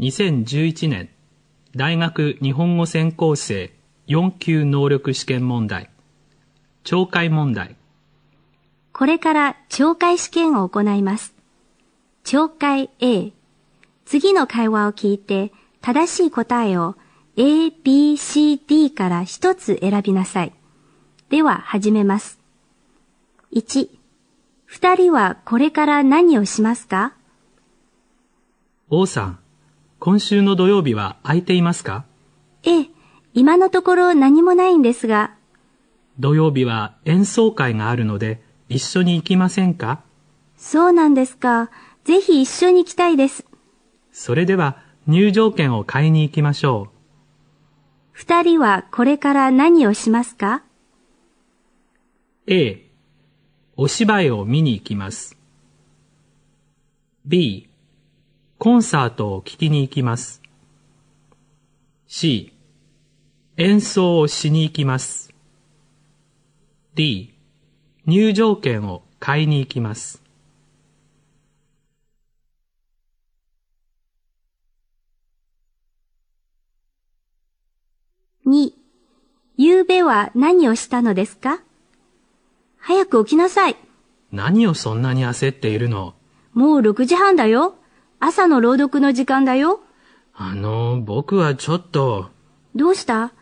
[0.00, 1.10] 2011年
[1.76, 3.70] 大学日本語専攻生
[4.08, 5.90] 4級能力試験問題
[6.84, 7.76] 懲戒問題
[8.94, 11.34] これから懲戒試験を行います。
[12.24, 13.32] 懲戒 A。
[14.06, 15.52] 次の会話を聞いて
[15.82, 16.96] 正しい答えを
[17.36, 20.52] A, B, C, D から一つ選びなさい。
[21.28, 22.38] では始めます。
[23.52, 23.90] 1、
[24.64, 27.12] 二人はこれから何をしますか？
[28.88, 29.39] 王さん
[30.00, 32.06] 今週の土曜日は空いていますか？
[32.62, 32.86] ええ、
[33.34, 35.34] 今のところ何もないんですが、
[36.18, 40.00] 土曜日は演奏会があるので一緒に行きませんか？
[40.56, 41.70] そうなんですか。
[42.04, 43.44] ぜひ一緒に行きたいです。
[44.10, 46.88] それでは入場券を買いに行きましょ
[48.12, 50.62] 二人はこれから何をしますか？
[52.46, 52.86] う A
[53.76, 55.36] お芝居を見に行きます。
[57.26, 57.69] B
[58.62, 60.42] コンサートを聴きに行きます。
[62.06, 62.52] C
[63.56, 65.32] 演奏をしに行きます。
[66.94, 67.32] D
[68.04, 70.22] 入場券を買いに行きます。
[78.46, 78.72] 2、
[79.56, 81.62] 夕べは何をしたのですか？
[82.76, 83.76] 早く起きなさい。
[84.32, 86.14] 何をそんなに焦っているの？
[86.52, 87.76] もう6時半だよ。
[88.20, 89.80] 朝の朗読の時間だよ。
[90.34, 92.30] あの、僕はちょっと、
[92.76, 93.32] どうした？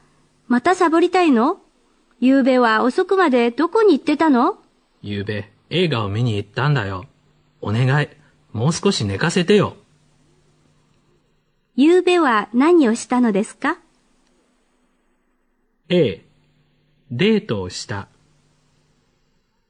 [0.47, 1.61] またサボりたいの？
[2.21, 4.59] 夕べは遅くまでどこに行ってたの？
[5.03, 7.07] 夕べ映画を見に行ったんだよ。
[7.61, 8.09] お願い、
[8.53, 9.77] もう少し寝かせてよ。
[11.77, 13.79] 夕べは何をしたのですか
[15.89, 16.25] ？A、
[17.11, 18.09] デートをした。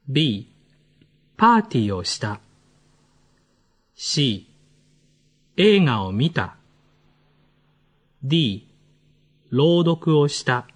[0.08, 0.50] B、
[1.36, 2.40] パーティーをした。
[3.94, 4.47] C、
[5.60, 6.54] 映画を見た。
[8.22, 8.68] D、
[9.50, 10.68] 朗読をした。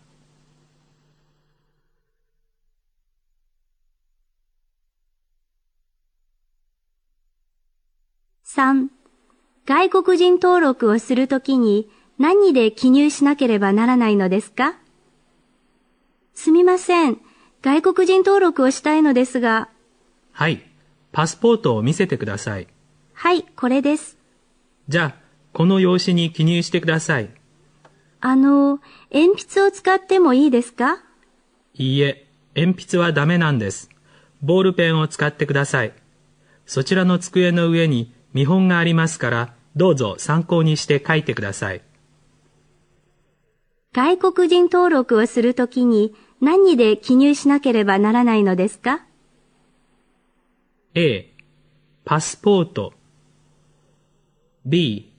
[8.44, 8.88] 3.
[9.66, 11.88] 外国人登録をするときに
[12.18, 14.74] 何で記入しなければならないのですか？
[16.34, 17.20] すみません。
[17.62, 19.68] 外国人登録をしたいのですが、
[20.32, 20.60] はい、
[21.12, 22.66] パスポートを見せてください。
[23.12, 24.18] はい、これです。
[24.88, 25.22] じゃあ、
[25.52, 27.30] この用紙に記入してください。
[28.20, 28.80] あの、
[29.12, 30.98] 鉛筆を使ってもいいですか？
[31.74, 33.90] いいえ、鉛筆はダメなんです。
[34.42, 35.92] ボールペンを使ってください。
[36.66, 41.82] そちらの机の上に見本がありますから、どうぞ参考にして書いてください。
[43.92, 49.04] 外国人登録をするときに何で記入しなければならないのですか
[50.94, 51.32] ？A、
[52.04, 52.94] パスポート。
[54.64, 55.12] B、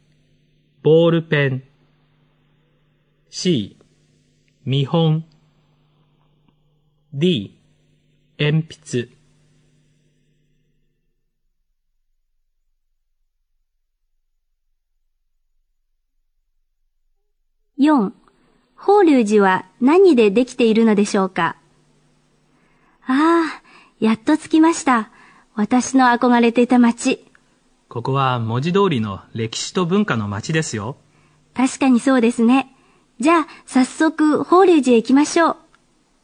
[0.84, 1.64] ボールペン。
[3.30, 3.78] C、
[4.64, 5.26] 見本。
[7.14, 7.59] D、
[8.40, 9.09] 鉛筆。
[17.78, 18.14] 4.
[18.75, 21.58] 法隆寺は何でできているのでしょうか？
[23.06, 23.62] ああ、
[24.00, 25.12] やっと着きました。
[25.54, 27.25] 私の憧れていた街。
[27.94, 30.98] ここは文字通りの歴史と文化の街ですよ。
[31.54, 32.76] 確かにそうですね。
[33.20, 35.58] じゃあ、早速、法隆寺へ行きましょう。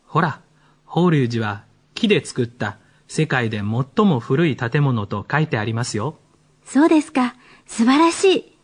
[0.07, 0.41] ほら、
[0.84, 6.18] 法隆寺は木で作った世界で最も古い建物と書いてありますよ。
[6.66, 7.35] そうですか。
[7.68, 8.57] 素晴らしい。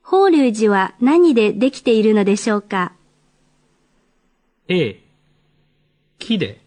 [0.00, 2.94] 法隆寺は何でできているのでしょうか
[4.68, 5.04] A、
[6.18, 6.64] 木で。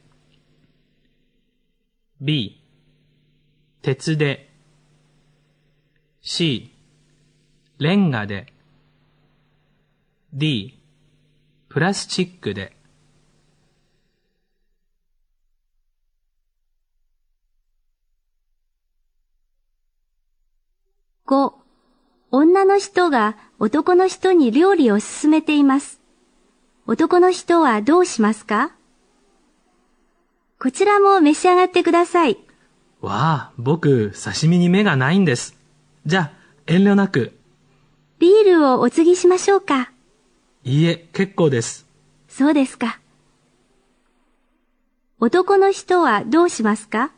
[2.22, 2.62] B、
[3.82, 4.49] 鉄で。
[6.22, 6.70] C、
[7.78, 8.52] レンガで。
[10.34, 10.78] D、
[11.70, 12.76] プラスチックで。
[21.26, 21.54] 5.
[22.32, 26.02] 女の人が男の人に料理を勧めています。
[26.86, 28.72] 男の人はどうしますか？
[30.60, 32.38] こちらも召し上がってください。
[33.00, 35.56] わあ、僕、刺身に目がないんです。
[36.10, 36.32] じゃあ、
[36.66, 37.38] 遠慮なく。
[38.18, 39.92] ビールをお継ぎしましょうか。
[40.64, 41.86] いいえ、結構です。
[42.28, 43.00] そうですか。
[45.20, 47.12] 男の人はどうしますか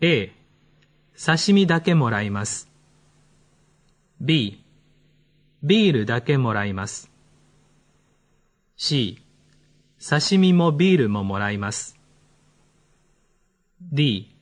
[0.00, 0.32] ？A、
[1.16, 2.68] 刺身だけもらいます。
[4.20, 4.64] B、
[5.62, 7.08] ビールだけもらいます。
[8.76, 9.22] C、
[10.00, 11.96] 刺身もビールももらいます。
[13.80, 14.35] D、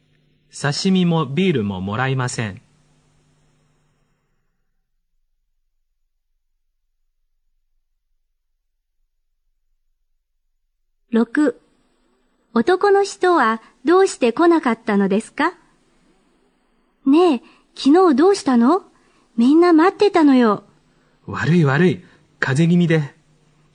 [0.57, 2.63] 刺身もビールももらいません。
[11.11, 11.61] 六
[12.55, 15.55] 男の人はどうして来なかったのですか？
[17.05, 17.43] ねえ、
[17.77, 18.85] 昨日どうしたの？
[19.37, 20.63] みんな待ってたのよ。
[21.27, 22.05] 悪い悪い、
[22.39, 23.15] 風邪気味で。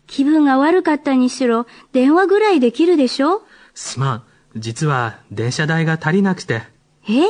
[0.08, 3.42] 気分が悪かったにしろ、電話ぐらいできるでしょ？
[3.74, 4.24] すまん、
[4.56, 6.64] 実は電車代が足りなくて。
[7.08, 7.22] え？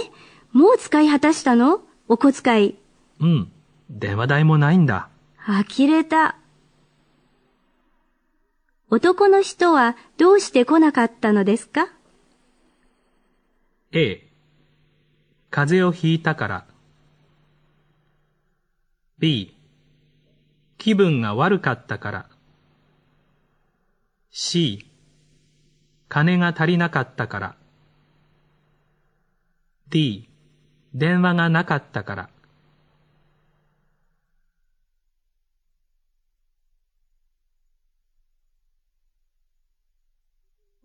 [0.51, 1.81] もう使い果たしたの？
[2.07, 2.75] お小遣い。
[3.19, 3.51] うん。
[3.89, 5.09] 電話代もないんだ。
[5.37, 6.37] 呆れた。
[8.89, 11.87] 男の人はどうして来なかったのですか
[13.91, 14.27] ？A
[15.51, 16.65] 風邪をひいたから
[19.19, 19.55] B
[20.77, 22.29] 気分が悪かったから
[24.31, 24.88] C
[26.09, 27.55] 金が足りなかったから。
[29.89, 30.27] D
[30.95, 32.29] 電話がなかったから。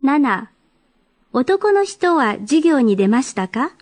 [0.03, 0.49] 7
[1.33, 3.73] 男の人は授業に出ましたか？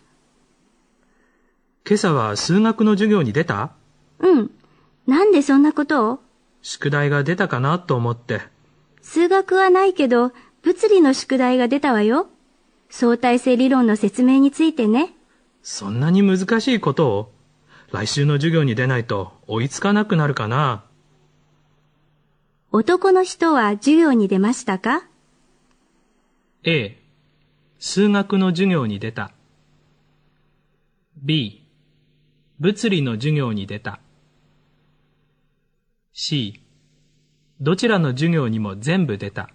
[1.84, 3.72] 今朝は数学の授業に出た？
[4.20, 4.50] うん。
[5.08, 6.20] なんでそんなことを？
[6.62, 8.42] 宿題が出たかなと思って。
[9.00, 10.30] 数学はないけど、
[10.62, 12.28] 物理の宿題が出たわよ。
[12.88, 15.14] 相対性理論の説明についてね。
[15.62, 17.32] そんなに難しいことを？
[17.90, 20.84] 来週の授業に出ないと追いつかなくなるかな？
[22.70, 25.04] 男の人は授業に出ましたか
[26.64, 26.98] ？A.
[27.78, 29.32] 数学の授業に出た。
[31.16, 31.66] B.
[32.60, 34.00] 物理の授業に出た。
[36.12, 36.62] C.
[37.60, 39.50] どちらの授業にも全部出た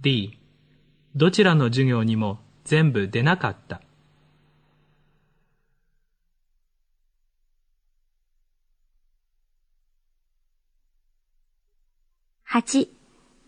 [0.00, 0.38] D
[1.14, 3.80] どちらの授業にも全部出なかった。
[12.48, 12.88] 8.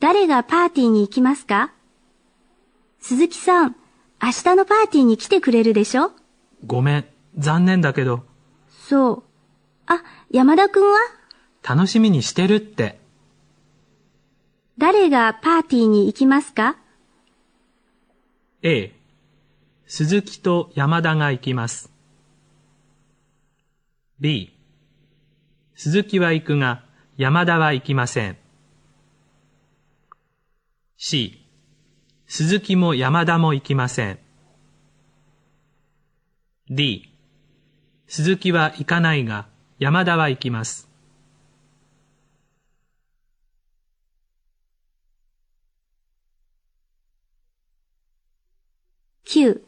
[0.00, 1.72] 誰がパーティーに行きますか？
[3.00, 3.76] 鈴木さん、
[4.22, 6.12] 明日のパーティーに来てくれるでしょ？
[6.66, 7.04] ごめん。
[7.36, 8.24] 残念だけど。
[8.88, 9.22] そう。
[9.86, 10.98] あ、山田くんは？
[11.62, 12.98] 楽しみにしてるって
[14.78, 16.76] 誰がパーティーに行きますか
[18.62, 18.94] ？A.
[19.88, 21.90] 鈴木と山田が行きます。
[24.20, 24.56] B.
[25.74, 26.84] 鈴木は行くが
[27.16, 28.36] 山田は行きません。
[30.96, 31.44] C.
[32.28, 34.20] 鈴木も山田も行きません。
[36.70, 37.12] D.
[38.06, 39.48] 鈴木は行かないが
[39.80, 40.87] 山田は行きます。
[49.28, 49.60] 9.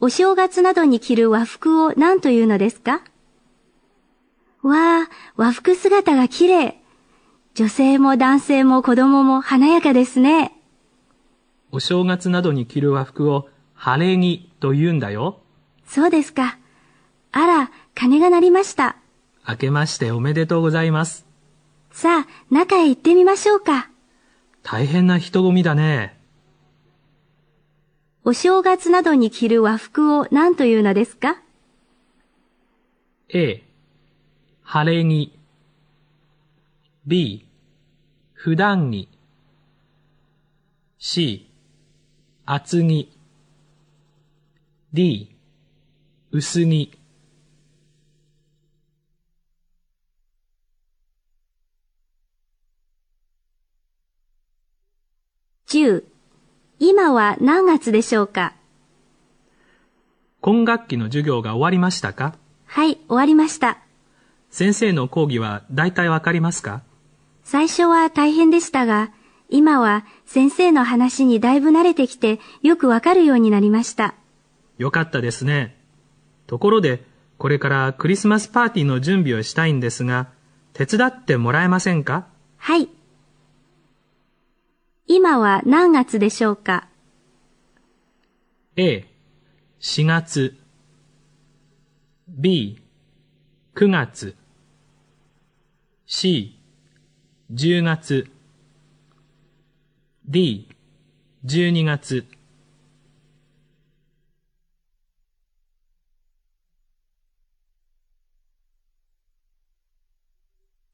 [0.00, 3.00] お正月などに着る和服を何というのですか？
[4.62, 6.82] わあ、和服姿が綺麗。
[7.54, 10.52] 女性も男性も子供も華やかですね。
[11.72, 15.40] お正月などに着る和服を晴れ着と言うんだよ
[15.86, 16.58] そうですか。
[17.32, 18.96] あら、鐘が鳴りました。
[19.48, 21.24] 明けましておめでとうございます
[21.90, 23.88] さあ、中へ行ってみましょうか。
[24.62, 26.19] 大変な人混みだね
[28.22, 31.40] お正月などに着る和服を何というのですか
[33.30, 33.62] ？A.
[34.62, 35.32] 晴れ着。
[37.06, 37.48] B.
[38.34, 39.08] 普段着。
[40.98, 41.50] C.
[42.44, 43.08] 厚着。
[44.92, 45.34] D.
[46.30, 46.98] 薄着
[55.66, 56.09] ?10。
[56.82, 58.54] 今は何月でしょうか？
[60.40, 62.36] 今学期の授業が終わりましたか？
[62.64, 63.76] はい、終わりました。
[64.50, 66.80] 先生の講義は大体わかりますか？
[67.44, 69.12] 最初は大変でしたが、
[69.50, 74.14] 今は先生の話にだいぶ慣れてきてよくわかるようになりました。
[74.78, 75.76] よかったですね。
[76.46, 77.04] ところで、
[77.36, 80.28] これからクリスマスパーティーの準備をしたいんですが、
[80.72, 82.26] 手伝ってもらえませんか？
[82.56, 82.88] はい。
[85.12, 86.86] 今は何月でしょうか
[88.76, 89.08] ？A、
[89.80, 90.56] 4月。
[92.28, 92.80] B、
[93.74, 94.36] 9月。
[96.06, 96.56] C、
[97.52, 98.30] 10月。
[100.28, 100.68] D、
[101.44, 102.24] 12月。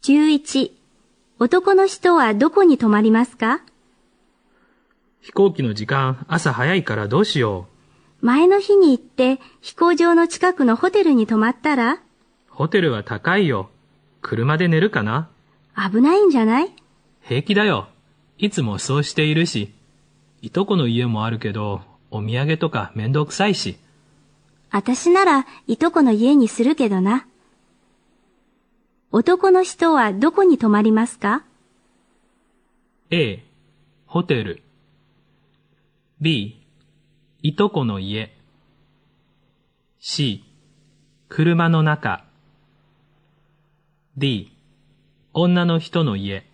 [0.04, 0.70] 11
[1.38, 3.60] 男の人はどこに泊まりますか？
[5.26, 7.66] 飛行機の時間朝早いからどうしよ
[8.20, 11.94] 前の日に行って飛行場の近くのホテルに泊まったら？
[11.94, 11.98] う。
[12.48, 13.68] ホテルは高いよ。
[14.22, 15.28] 車で寝るかな？
[15.74, 16.72] 危ないんじゃない？
[17.22, 17.88] 平気だよ。
[18.38, 19.72] いつもそうしているし、
[20.42, 21.80] いとこの家もあるけど、
[22.12, 23.78] お土産とかめんどくさいし。
[24.70, 27.26] あたしならいとこの家にするけどな。
[29.10, 31.42] 男の人はどこに泊まりますか
[33.10, 33.42] ？A、
[34.06, 34.62] ホテル。
[36.18, 36.66] B、
[37.42, 38.34] いとこの家。
[39.98, 40.42] C、
[41.28, 42.24] 車の中。
[44.16, 44.50] D、
[45.34, 46.46] 女の人の家。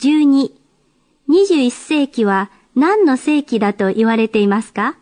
[0.00, 0.52] 12、
[1.30, 4.98] 21世紀は何の世紀だと言われていますか？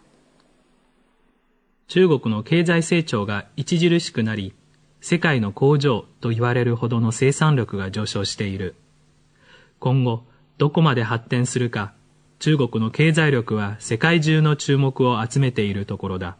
[1.88, 4.54] 中国の経済成長が著しくなり、
[5.00, 8.74] 世界の工場と言われるほどの生産力が上昇している。
[9.78, 10.24] 今後、
[10.58, 11.92] どこまで発展するか、
[12.40, 16.36] 中国の経済力は世界中の注目を集めているところだ。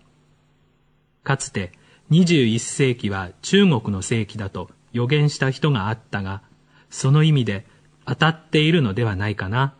[1.24, 1.72] かつて
[2.10, 6.42] 21世紀は中国の世紀だと予言した人があったが、
[6.90, 7.66] その意味で
[8.06, 9.74] 当たっているのではないかな。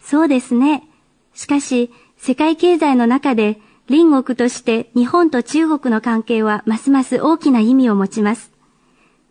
[0.00, 0.84] そうですね。
[1.34, 3.58] しかし、世界経済の中で
[3.90, 8.52] 隣国として日本と中国の関係はますます大きな意味を持ちます。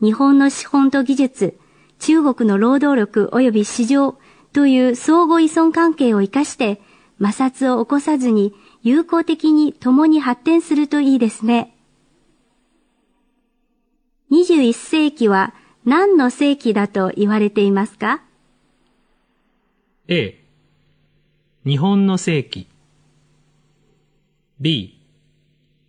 [0.02, 1.58] 日本の資本と技術、
[2.00, 4.18] 中国の労働力及び市場
[4.52, 6.82] という相互依存関係を活かして
[7.22, 11.74] 摩擦を起こさずに友好的に共に発展するといいですね。
[14.30, 15.54] 21世紀は
[15.86, 18.22] 何の世紀だと言われていますか
[20.10, 20.38] ？A
[21.66, 22.68] 日本の世紀
[24.62, 25.00] B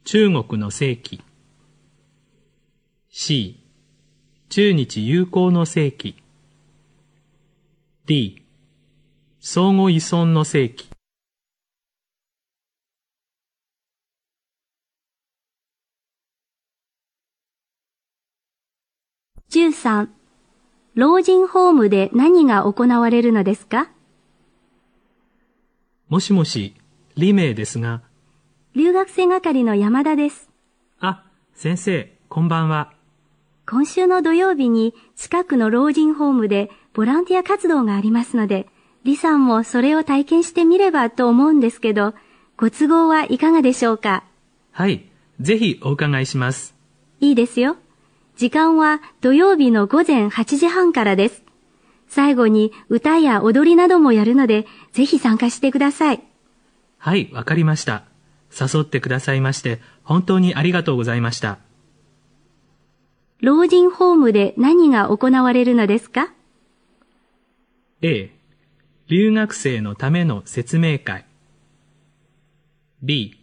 [0.05, 1.21] 中国の世紀。
[3.09, 3.59] C
[4.49, 6.15] 中日友好の世紀。
[8.07, 8.45] D
[9.41, 10.89] 相互依存の世紀。
[19.51, 20.09] 13
[20.95, 23.91] 老人ホームで何が行われるのですか？
[26.09, 26.77] もしもし、
[27.17, 28.09] 李明ですが。
[28.77, 30.49] 留学生係の山田です。
[31.01, 31.25] あ、
[31.55, 32.93] 先生、こんばんは。
[33.69, 38.69] 今週の土曜日に近くの老人ホームでボランティア活動がありますので、
[39.03, 42.15] 李さんもそれを体験してみればと思うんですけど、
[42.57, 44.23] ご都合はいかがでしょうか？
[44.71, 45.05] はい、
[45.41, 46.77] ぜひお伺いします。
[47.19, 47.77] いいですよ。
[48.37, 51.43] 時間は土曜日の午前8時半からです。
[52.07, 56.23] 最後に歌や踊りなどもやるので、ぜひ参加してください。
[56.99, 58.05] はい、わかりました。
[58.51, 61.59] 誘ってくださいまして、本当にありがとうございました。
[63.41, 66.33] 老人ホームで何が行われるのですか
[68.03, 68.31] ?A、
[69.09, 71.25] 留学生のための説明会。
[73.03, 73.41] B、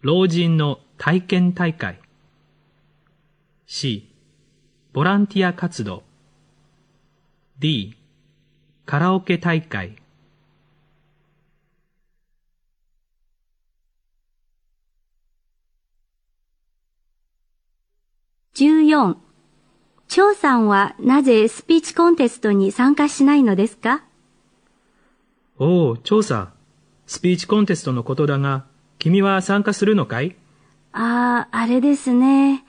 [0.00, 2.00] 老人の体験大会。
[3.66, 4.08] C、
[4.92, 6.04] ボランティア活動。
[7.58, 7.96] D、
[8.86, 9.96] カラオケ大会。
[18.56, 19.16] 14、
[20.08, 24.02] 張さんはなぜスピーチコンテストに参加しないのですか？
[25.58, 26.52] おお、張さん。
[27.06, 28.64] スピーチコンテストのことだが、
[28.98, 30.36] 君は参加するのかい？
[30.92, 32.64] ああ、あれですね。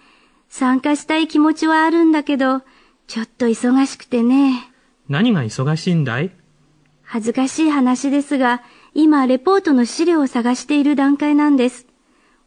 [0.49, 2.63] 参加したい気持ちはあるんだけど、
[3.07, 4.69] ちょっと忙しくてね。
[5.07, 6.31] 何が忙しいんだい？
[7.03, 8.61] 恥ずかしい話ですが、
[8.93, 11.86] 今レポートの資料を探している段階なんです。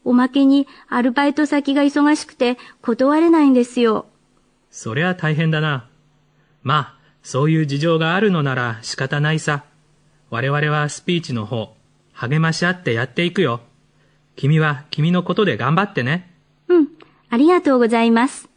[0.05, 4.07] おまけにアルバイト先が忙しくて断れないんですよ。
[4.71, 5.89] そりゃ大変だな。
[6.63, 9.65] まあ、そういう事情があるのなら仕方ないさ。
[10.31, 11.75] 我々はスピーチの方、
[12.13, 13.61] 励まし合ってやっていくよ。
[14.37, 16.31] 君は君のことで頑張ってね。
[16.69, 16.89] うん、
[17.29, 18.49] ありがとうございます。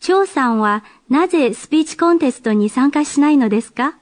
[0.00, 3.98] 張さんはなぜスピーチコンテストに参加しないのですか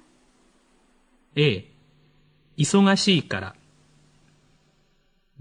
[1.35, 1.69] ?A、
[2.57, 3.58] 忙しいから。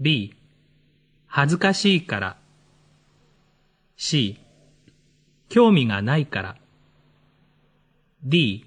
[0.00, 0.32] B、
[1.26, 2.36] 恥ずかしいから。
[3.96, 4.38] C、
[5.48, 6.56] 興味がないから。
[8.22, 8.64] D、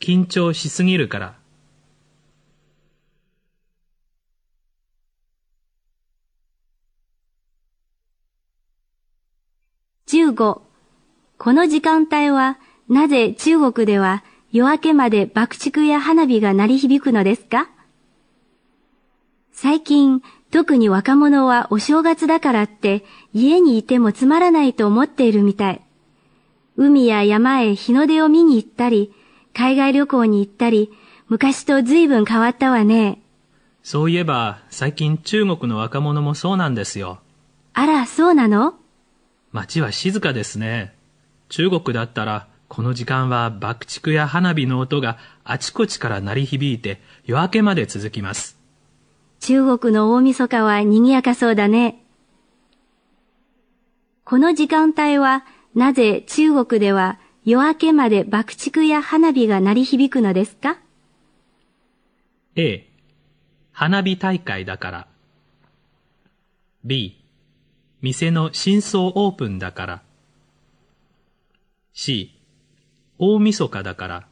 [0.00, 1.38] 緊張しすぎるから。
[10.08, 10.60] 15
[11.38, 17.73] この時間帯はなぜ中国では夜明けまで爆竹や花火が鳴り響くのですか？
[19.56, 20.20] 最近、
[20.50, 25.80] 特に若者はお正月だからって家にいてもつまらないと思っているみたい。
[26.76, 29.12] 海や山へ日の出を見に行ったり、
[29.54, 30.90] 海外旅行に行ったり、
[31.28, 33.22] 昔と随分変わったわね。
[33.84, 37.20] そういえば、最近中国の若者もそうなんですよ。
[37.74, 38.74] あら、そうなの？
[39.52, 40.94] 街は静かですね。
[41.48, 48.53] 中国だったら、この時間は爆竹や花火の音があちこちから鳴り響いて夜明けまで続きます。
[49.46, 52.02] 中国の大晦日は賑やかそうだね。
[54.24, 60.78] この時間帯はなぜ中国では夜明けまで爆竹や花火が鳴り響くのですか
[62.56, 62.88] ？A、
[63.70, 65.08] 花火大会だから。
[66.82, 67.22] B、
[68.00, 70.02] 店の新装オープンだから。
[71.92, 72.34] C、
[73.18, 74.26] 大晦日だから。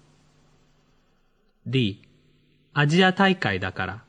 [1.67, 2.01] D、
[2.73, 4.05] アジア大会だから。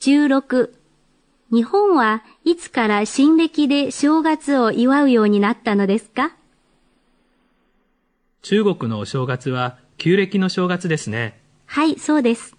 [0.00, 0.70] 16
[1.52, 6.32] 日本はいつから新暦で正月を祝うようになったのですか？
[8.40, 11.38] 中国のお正月は旧暦の正月ですね。
[11.66, 12.56] はい、そうです。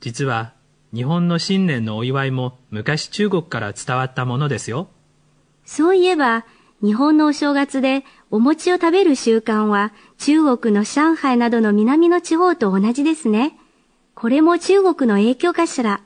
[0.00, 0.54] 実は
[0.94, 4.88] 日本の新年のお祝いも昔中国から伝わったものですよ。
[5.66, 6.46] そういえば、
[6.82, 13.58] 日本のお正月でお餅を食べる習慣は中国の上海などの南の地方と同じですね。
[14.14, 16.00] これも中国の影響かしら？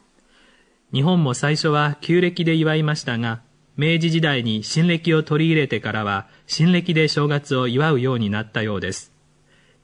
[0.92, 3.42] 日本も最初は旧暦で祝いましたが、
[3.76, 9.12] 明治時代に新暦を取り入れてからは新暦で正月を祝うようになったようです。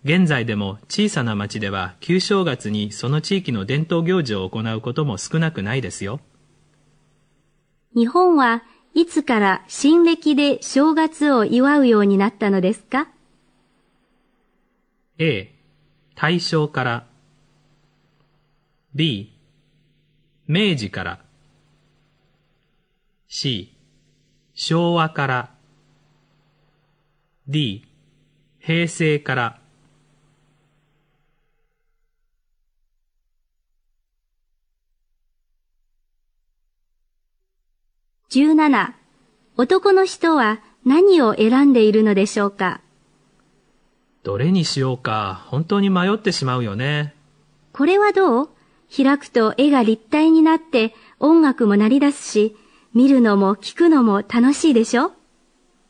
[0.04, 6.21] 現在でも小さな町では旧正月にその地域の伝統行事を行うことも少なくないですよ。
[7.94, 13.09] 日本はいつから新暦で正月を祝うようになったのですか
[15.18, 15.54] ？A、
[16.14, 17.06] 大正から
[18.94, 19.31] B、
[20.54, 21.18] 明治から。
[23.26, 23.75] C、
[24.52, 25.50] 昭和から。
[27.49, 27.86] D、
[28.60, 29.58] 平成から。
[38.28, 38.93] 17
[39.56, 42.82] 男の人は何を選んでいるのでしょうか？
[44.23, 45.47] どれにしようか。
[45.47, 47.15] 本当に迷ってしまうよね。
[47.73, 48.49] これはどう？
[48.95, 52.57] 開くと絵が立体になって音楽も鳴り出すし、
[52.93, 55.13] 見るのも聞くのも楽しいでしょ？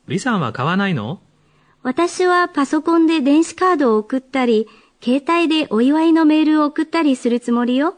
[0.07, 1.21] リさんは買わないの？
[1.83, 4.69] 私はパソコンで電子カードを送ったり、
[5.03, 7.97] 携帯でお祝いのメールを送ったりするつもりよ。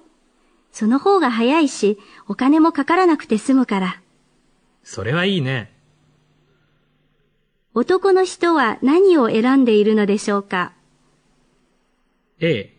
[0.73, 4.01] その方が早いし、お金もかからなくて済むから。
[4.83, 5.71] それはいいね。
[7.75, 10.73] 男の人は何を選んでいるのでしょうか
[12.41, 12.75] ？A、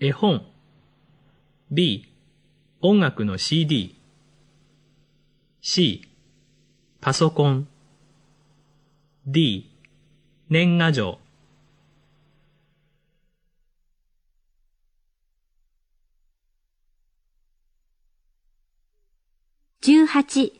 [0.00, 0.42] 絵本
[1.70, 2.06] B、
[2.80, 3.96] 音楽の CD
[5.60, 6.08] C、
[7.00, 7.66] パソコン。
[9.26, 9.68] D、
[10.48, 11.18] 年賀状。
[19.82, 20.52] 18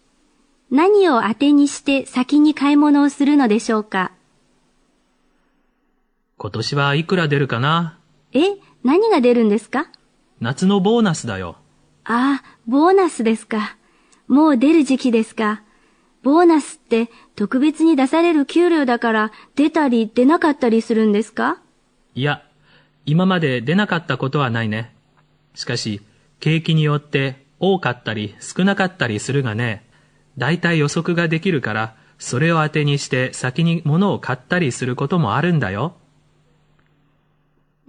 [0.70, 4.12] 何を当てにして先に買い物をするのでしょうか？
[6.38, 7.98] 今年はいくら出るかな？
[8.32, 8.40] え
[8.84, 9.86] 何が出るんですか？
[10.40, 11.56] 夏のボーナスだよ。
[12.04, 13.76] ああ、ボーナスですか。
[14.28, 15.62] もう出る時期ですか。
[16.22, 21.58] ボーナスって特別に出される給料だから出たり出なかったりするんですか？
[22.14, 22.42] いや、
[23.06, 24.94] 今まで出なかったことはないね。
[25.54, 26.00] しかし、
[26.40, 29.88] 景気によって多かったり少なかったりするがね、
[30.36, 35.96] だいたい予測ができるから、それを当てにして先に物を買ったりすることもあるんだよ。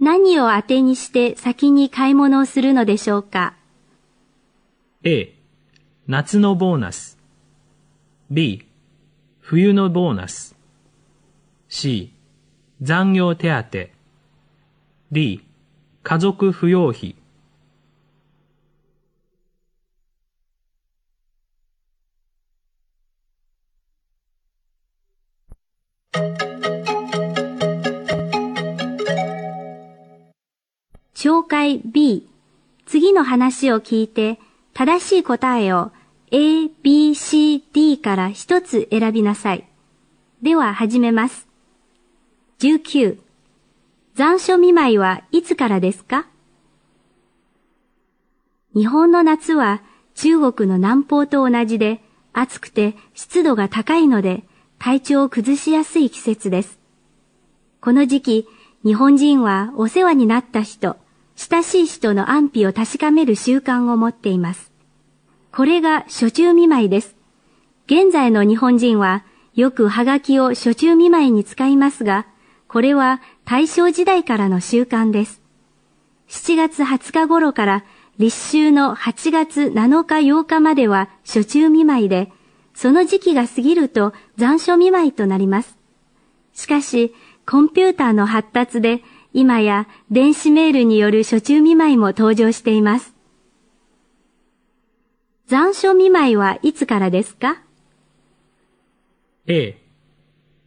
[0.00, 3.54] 何を当てにして先に買い物をするのでしょうか
[5.02, 5.34] ？A、
[6.06, 7.18] 夏のボーナス。
[8.30, 8.64] B、
[9.40, 10.54] 冬のボーナス。
[11.68, 12.12] C、
[12.80, 13.88] 残業手当。
[15.10, 15.44] D、
[16.04, 17.16] 家族扶養費。
[31.18, 32.28] 紹介 B
[32.86, 34.38] 次の話を聞いて
[34.72, 35.90] 正しい答えを
[36.30, 39.66] A, B, C, D から一つ選びなさい。
[40.42, 41.48] では始めます。
[42.60, 43.18] 19
[44.14, 46.28] 残暑見舞いはいつからですか？
[48.76, 49.82] 日本の夏は
[50.14, 52.00] 中国の南方と同じで
[52.32, 54.44] 暑くて湿度が高いので
[54.78, 56.78] 体調を崩しやすい季節です。
[57.80, 58.48] この時期、
[58.84, 60.96] 日本人はお世話になった人、
[61.40, 64.72] 親しい人の安否を確かめる習慣を持っています。
[65.52, 67.14] これが初中見舞いです。
[67.86, 69.24] 現在の日本人は
[69.54, 72.26] よくハガキを初中見舞いに使いますが、
[72.66, 75.40] これは大正時代からの習慣です。
[76.26, 77.84] 7月20日頃から
[78.18, 82.32] 立秋の8月7日8日までは初中見舞いで、
[82.74, 85.78] その時期が過ぎると残暑見舞いとなります。
[86.52, 87.14] しかし、
[87.46, 89.04] コンピューターの発達で、
[89.38, 93.14] 今や電子メールによる初中見舞いも登場しています。
[95.46, 97.62] 残暑見舞いはいつからですか
[99.46, 99.80] ？A、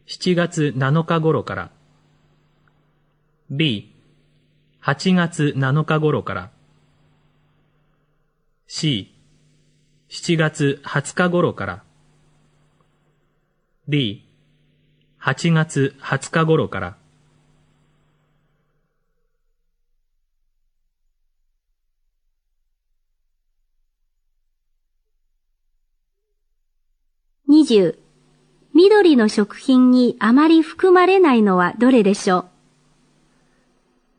[0.06, 1.70] 7月7日頃から。
[3.50, 3.94] B、
[4.82, 6.50] 8月7日頃から。
[8.66, 9.14] C、
[10.08, 11.84] 7月20日頃から。
[13.86, 14.26] D、
[15.20, 17.01] 8月20日頃から。
[27.62, 27.96] 20
[28.74, 32.44] 緑の食品にあまり含まれないのはどれでしょう？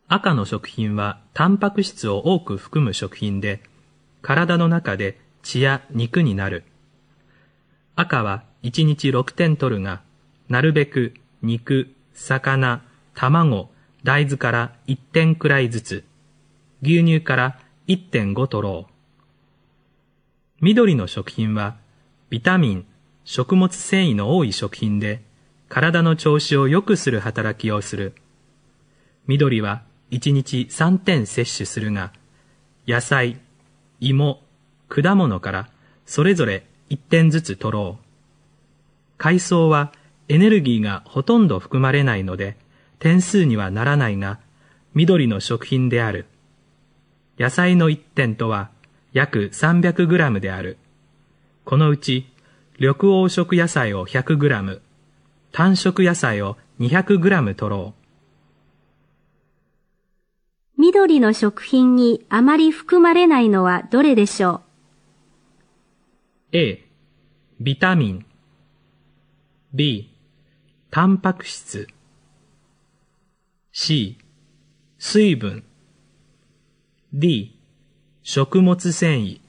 [0.07, 3.61] 赤の食品はタンパク質を多く含む食品で、
[4.21, 6.63] 体の中で血や肉になる。
[7.97, 10.03] 赤は1日6点取るが、
[10.47, 12.81] なるべく肉、魚、
[13.13, 13.71] 卵、
[14.05, 16.05] 大豆から1点くらいずつ、
[16.81, 18.93] 牛乳から1.5取ろう。
[20.61, 21.75] 緑の食品は、
[22.29, 22.85] ビタミン、
[23.25, 25.21] 食物繊維の多い食品で、
[25.69, 28.13] 体の調子を良くする働きをする。
[29.27, 32.11] 緑は1日3点摂取するが、
[32.87, 33.39] 野菜、
[33.99, 34.41] 芋、
[34.89, 35.69] 果物から
[36.05, 38.03] それぞれ1点ずつ取ろう。
[39.17, 39.93] 海藻は
[40.27, 42.57] エネルギーがほとんど含まれないので、
[42.99, 44.39] 点数にはならないが、
[44.93, 46.25] 緑の食品である。
[47.39, 48.69] 野菜の1点とは
[49.13, 50.77] 約 300g である。
[51.65, 52.32] このうち
[52.83, 54.81] 緑黄色野菜を 100g、
[55.53, 57.93] 単色野菜を 200g 取ろ
[60.77, 60.81] う。
[60.81, 64.63] 緑の食品にあまり含まれないのはどれでしょ
[66.51, 66.85] う ?A、
[67.61, 68.25] ビタミン。
[69.73, 70.13] B、
[70.91, 71.87] タンパク質。
[73.71, 74.17] C、
[74.97, 75.63] 水分。
[77.13, 77.57] D、
[78.23, 79.42] 食物繊維